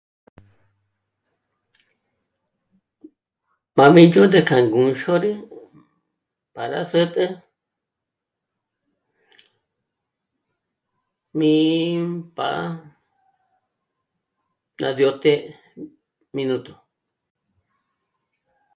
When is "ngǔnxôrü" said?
4.63-5.31